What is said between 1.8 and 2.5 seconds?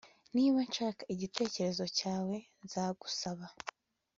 cyawe